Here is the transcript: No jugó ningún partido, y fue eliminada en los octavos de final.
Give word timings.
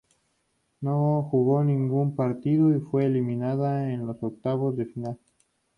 No 0.81 1.21
jugó 1.29 1.63
ningún 1.63 2.15
partido, 2.15 2.75
y 2.75 2.79
fue 2.79 3.05
eliminada 3.05 3.91
en 3.93 4.07
los 4.07 4.17
octavos 4.23 4.75
de 4.75 4.87
final. 4.87 5.19